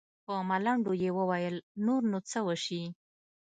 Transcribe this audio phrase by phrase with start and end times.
[0.25, 1.55] په ملنډو يې وويل
[1.85, 2.83] نور نو څه وسي.